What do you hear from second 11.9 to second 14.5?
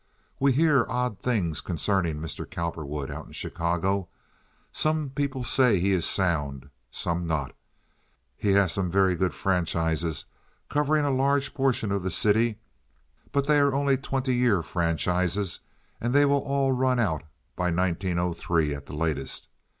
of the city, but they are only twenty